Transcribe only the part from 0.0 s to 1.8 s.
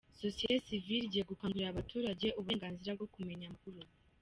Sosiyete sivile igiye gukangurira